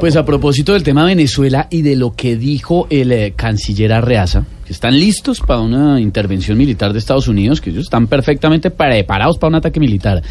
Pues 0.00 0.16
a 0.16 0.24
propósito 0.24 0.72
del 0.72 0.82
tema 0.82 1.04
Venezuela 1.04 1.66
y 1.70 1.82
de 1.82 1.96
lo 1.96 2.12
que 2.14 2.36
dijo 2.36 2.86
el 2.90 3.12
eh, 3.12 3.32
canciller 3.36 3.92
Arreaza, 3.92 4.44
que 4.66 4.72
están 4.72 4.98
listos 4.98 5.40
para 5.40 5.60
una 5.60 6.00
intervención 6.00 6.56
militar 6.56 6.92
de 6.92 6.98
Estados 6.98 7.28
Unidos, 7.28 7.60
que 7.60 7.70
ellos 7.70 7.82
están 7.84 8.06
perfectamente 8.06 8.70
preparados 8.70 9.36
para 9.38 9.48
un 9.50 9.54
ataque 9.56 9.78
militar. 9.80 10.22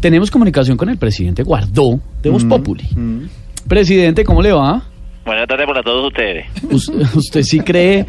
Tenemos 0.00 0.30
comunicación 0.30 0.76
con 0.76 0.88
el 0.88 0.96
presidente 0.98 1.42
Guardó 1.42 1.98
de 2.22 2.30
Voz 2.30 2.44
Populi. 2.44 2.84
Presidente, 3.68 4.24
¿cómo 4.24 4.42
le 4.42 4.52
va? 4.52 4.84
Buenas 5.24 5.46
tardes 5.48 5.66
para 5.66 5.82
todos 5.82 6.06
ustedes. 6.08 6.46
¿Us- 6.70 6.88
¿Usted 7.14 7.42
sí 7.42 7.60
cree 7.60 8.04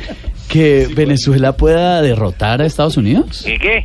que 0.50 0.88
Venezuela 0.96 1.54
pueda 1.56 2.02
derrotar 2.02 2.62
a 2.62 2.66
Estados 2.66 2.98
Unidos? 2.98 3.46
¿Y 3.48 3.58
qué? 3.58 3.84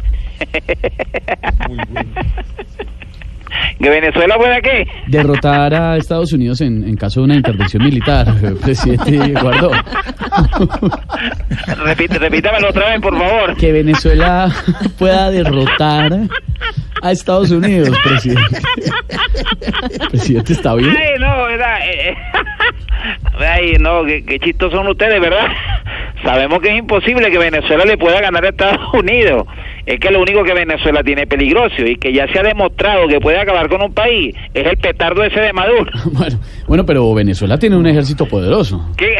¿Que 3.80 3.88
Venezuela 3.90 4.36
pueda 4.36 4.61
qué? 4.61 4.86
Derrotar 5.06 5.74
a 5.74 5.96
Estados 5.96 6.32
Unidos 6.32 6.61
en, 6.61 6.84
en 6.86 6.96
caso 6.96 7.20
de 7.20 7.24
una 7.24 7.34
intervención 7.36 7.82
militar, 7.84 8.26
presidente 8.62 9.32
Guardó. 9.40 9.71
Repite, 11.85 12.18
repítamelo 12.18 12.68
otra 12.68 12.90
vez, 12.90 13.00
por 13.00 13.16
favor. 13.16 13.57
que 13.57 13.72
Venezuela 13.72 14.50
pueda 14.99 15.30
derrotar 15.30 16.12
a 17.02 17.12
Estados 17.12 17.50
Unidos, 17.50 17.96
presidente. 18.04 18.61
Presidente, 20.11 20.52
¿está 20.52 20.74
bien? 20.74 20.90
Ay, 20.90 21.18
no, 21.18 21.44
¿verdad? 21.44 21.79
Eh, 21.86 22.11
eh, 22.11 22.16
Ay, 23.38 23.72
no, 23.80 24.04
qué, 24.04 24.22
qué 24.24 24.38
chistos 24.38 24.71
son 24.72 24.86
ustedes, 24.88 25.18
¿verdad? 25.21 25.46
Sabemos 26.22 26.61
que 26.61 26.68
es 26.68 26.79
imposible 26.79 27.30
que 27.30 27.38
Venezuela 27.38 27.85
le 27.86 27.96
pueda 27.96 28.21
ganar 28.21 28.44
a 28.44 28.49
Estados 28.50 28.93
Unidos. 28.94 29.46
Es 29.90 29.99
que 29.99 30.12
lo 30.12 30.21
único 30.21 30.44
que 30.44 30.54
Venezuela 30.54 31.03
tiene 31.03 31.26
peligroso 31.26 31.85
y 31.85 31.96
que 31.96 32.12
ya 32.12 32.25
se 32.33 32.39
ha 32.39 32.44
demostrado 32.44 33.08
que 33.08 33.19
puede 33.19 33.41
acabar 33.41 33.69
con 33.69 33.83
un 33.83 33.92
país 33.92 34.36
es 34.55 34.64
el 34.64 34.77
petardo 34.77 35.25
ese 35.25 35.41
de 35.41 35.53
Maduro. 35.53 35.91
Bueno, 36.12 36.39
bueno, 36.69 36.86
pero 36.86 37.12
Venezuela 37.12 37.58
tiene 37.58 37.77
un 37.77 37.86
ejército 37.86 38.27
poderoso. 38.27 38.89
¿Qué, 38.97 39.16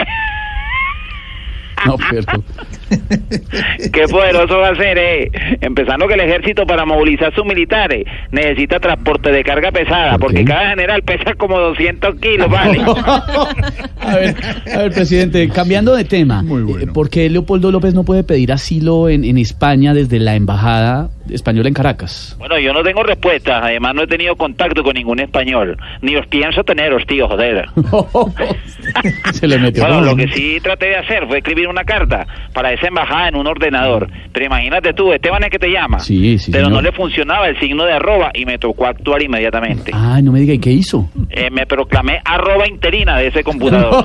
No, 1.86 1.96
pero, 2.10 2.45
qué 3.92 4.02
poderoso 4.09 4.59
va 4.59 4.68
a 4.68 4.76
ser, 4.76 4.98
eh? 4.98 5.30
Empezando 5.60 6.06
que 6.06 6.14
el 6.14 6.20
ejército 6.20 6.66
para 6.66 6.84
movilizar 6.84 7.34
sus 7.34 7.45
militares 7.45 8.04
necesita 8.30 8.78
transporte 8.78 9.30
de 9.32 9.42
carga 9.42 9.73
pesada, 9.73 10.12
¿Por 10.12 10.20
porque 10.20 10.45
cada 10.45 10.70
general 10.70 11.02
pesa 11.02 11.34
como 11.34 11.58
200 11.58 12.16
kilos, 12.20 12.51
¿vale? 12.51 12.80
a 14.01 14.16
ver, 14.16 14.36
a 14.74 14.78
ver, 14.78 14.92
presidente, 14.92 15.48
cambiando 15.48 15.95
de 15.95 16.04
tema, 16.04 16.45
eh, 16.80 16.86
¿por 16.92 17.08
qué 17.08 17.30
Leopoldo 17.30 17.70
López 17.70 17.95
no 17.95 18.04
puede 18.04 18.24
pedir 18.24 18.52
asilo 18.52 19.08
en, 19.08 19.24
en 19.24 19.38
España 19.38 19.95
desde 19.95 20.18
la 20.18 20.36
embajada 20.36 21.10
española 21.32 21.68
en 21.68 21.74
Caracas? 21.74 22.36
Bueno, 22.38 22.59
yo 22.59 22.73
no 22.73 22.82
tengo 22.82 23.02
respuesta, 23.02 23.60
además 23.62 23.95
no 23.95 24.02
he 24.02 24.06
tenido 24.06 24.36
contacto 24.36 24.82
con 24.82 24.95
ningún 24.95 25.20
español, 25.20 25.76
ni 26.02 26.16
os 26.16 26.26
pienso 26.26 26.62
teneros, 26.64 27.04
tío, 27.06 27.28
joder. 27.28 27.66
Se 29.32 29.46
le 29.46 29.58
metió. 29.58 29.84
Bueno, 29.86 30.01
lo 30.02 30.16
que 30.16 30.28
sí 30.28 30.58
traté 30.62 30.86
de 30.86 30.96
hacer 30.96 31.26
fue 31.26 31.38
escribir 31.38 31.68
una 31.68 31.84
carta 31.84 32.26
para 32.52 32.73
esa 32.73 32.88
embajada 32.88 33.28
en 33.28 33.36
un 33.36 33.46
ordenador. 33.46 34.08
Pero 34.32 34.46
imagínate 34.46 34.92
tú, 34.92 35.12
Esteban 35.12 35.42
es 35.45 35.51
que 35.51 35.58
te 35.58 35.68
llama. 35.68 35.98
Sí, 36.01 36.38
sí, 36.38 36.51
Pero 36.52 36.66
señor. 36.66 36.82
no 36.82 36.88
le 36.90 36.92
funcionaba 36.96 37.48
el 37.48 37.58
signo 37.58 37.84
de 37.84 37.92
arroba 37.92 38.30
y 38.34 38.45
me 38.45 38.58
tocó 38.58 38.86
actuar 38.86 39.23
inmediatamente. 39.23 39.90
Ay, 39.95 40.23
no 40.23 40.32
me 40.32 40.40
diga, 40.40 40.54
¿y 40.54 40.58
qué 40.58 40.70
hizo? 40.70 41.08
Eh, 41.30 41.51
me 41.51 41.66
proclamé 41.66 42.20
arroba 42.24 42.68
interina 42.68 43.18
de 43.18 43.28
ese 43.28 43.42
computador. 43.42 44.04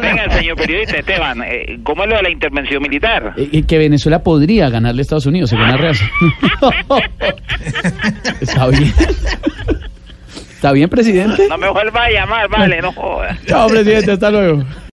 Venga, 0.00 0.30
señor 0.30 0.56
periodista 0.56 0.98
Esteban, 0.98 1.42
eh, 1.42 1.78
¿cómo 1.82 2.04
es 2.04 2.10
lo 2.10 2.16
de 2.16 2.22
la 2.22 2.30
intervención 2.30 2.82
militar? 2.82 3.34
Eh, 3.36 3.48
eh, 3.52 3.62
que 3.66 3.78
Venezuela 3.78 4.22
podría 4.22 4.68
ganarle 4.68 5.00
a 5.00 5.02
Estados 5.02 5.26
Unidos, 5.26 5.50
según 5.50 5.66
Arreaza. 5.66 6.05
Está 8.40 8.66
bien. 8.68 8.94
¿Está 10.54 10.72
bien, 10.72 10.88
presidente? 10.88 11.46
No 11.48 11.58
me 11.58 11.68
vuelva 11.68 12.04
a 12.04 12.10
llamar, 12.10 12.48
vale, 12.48 12.80
no 12.80 12.92
jodas. 12.92 13.36
Chao, 13.46 13.68
presidente, 13.68 14.12
hasta 14.12 14.30
luego. 14.30 14.64